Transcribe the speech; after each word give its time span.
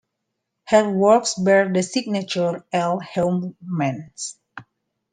Her 0.69 0.89
works 0.89 1.35
bear 1.35 1.71
the 1.71 1.83
signature 1.83 2.65
L. 2.73 2.99
Heuvelmans. 3.01 4.35